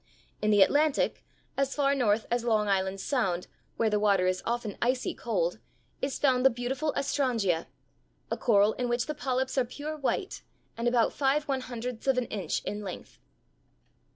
[0.41, 1.23] In the Atlantic,
[1.55, 3.45] as far north as Long Island Sound,
[3.77, 5.59] where the water is often icy cold,
[6.01, 7.67] is found the beautiful Astrangia,
[8.31, 10.41] a coral in which the polyps are pure white
[10.75, 13.19] and about five one hundredths of an inch in length.